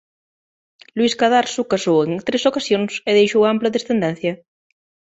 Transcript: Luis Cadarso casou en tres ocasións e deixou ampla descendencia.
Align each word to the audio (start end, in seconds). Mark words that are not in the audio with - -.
Luis 0.97 1.13
Cadarso 1.19 1.69
casou 1.71 1.97
en 2.05 2.11
tres 2.27 2.43
ocasións 2.51 2.91
e 3.09 3.11
deixou 3.17 3.41
ampla 3.51 3.73
descendencia. 3.77 4.33